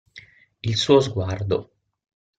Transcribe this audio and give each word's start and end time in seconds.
Il 0.69 0.77
suo 0.77 0.99
sguardo. 0.99 1.59